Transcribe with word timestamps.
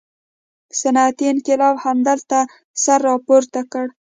صنعتي 0.79 1.25
انقلاب 1.33 1.75
همدلته 1.85 2.39
سر 2.83 2.99
راپورته 3.09 3.61
کړ. 3.71 3.85